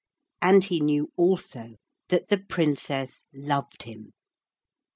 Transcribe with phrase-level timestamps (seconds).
[0.41, 1.75] And he knew also
[2.07, 4.13] that the Princess loved him.